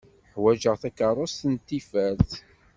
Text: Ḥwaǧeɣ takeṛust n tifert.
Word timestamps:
Ḥwaǧeɣ 0.33 0.75
takeṛust 0.81 1.41
n 1.51 1.53
tifert. 1.67 2.31